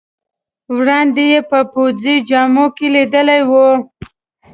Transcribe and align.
وړاندې 0.75 1.23
یې 1.31 1.39
په 1.49 1.59
پوځي 1.73 2.15
جامو 2.29 2.65
کې 2.75 2.87
لیدلی 2.95 3.41
وې. 3.49 3.69